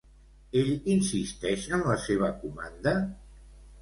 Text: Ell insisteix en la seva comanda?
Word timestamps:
Ell 0.61 0.69
insisteix 0.93 1.67
en 1.79 1.85
la 1.91 1.99
seva 2.07 2.31
comanda? 2.41 2.95